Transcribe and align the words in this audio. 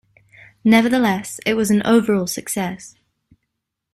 Nevertheless, 0.63 1.39
it 1.45 1.53
was 1.53 1.69
an 1.69 1.83
overall 1.85 2.25
success. 2.25 2.95